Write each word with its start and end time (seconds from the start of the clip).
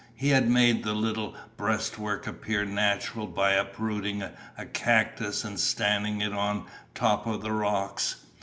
He 0.15 0.29
had 0.29 0.49
made 0.49 0.83
the 0.83 0.95
little 0.95 1.35
breastwork 1.57 2.25
appear 2.25 2.65
natural 2.65 3.27
by 3.27 3.51
uprooting 3.51 4.23
a 4.57 4.65
cactus 4.65 5.43
and 5.45 5.59
standing 5.59 6.21
it 6.21 6.33
on 6.33 6.65
top 6.95 7.27
of 7.27 7.43
the 7.43 7.51
rocks. 7.51 8.15